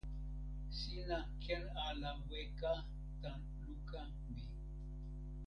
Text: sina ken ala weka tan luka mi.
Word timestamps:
sina 0.77 1.19
ken 1.43 1.63
ala 1.87 2.11
weka 2.29 2.73
tan 3.21 3.39
luka 3.63 4.01
mi. 4.33 4.41